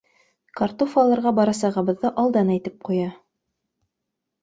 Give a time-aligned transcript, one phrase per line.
[0.61, 3.15] Картуф алырға барасағыбыҙҙы алдан әйтеп ҡуя.